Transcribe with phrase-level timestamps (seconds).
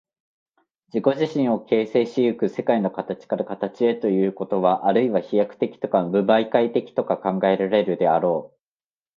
[0.91, 8.57] 自己自身を形成し行く世界の形から形へということは、あるいは飛躍的とか無媒介的とか考えられるであろう。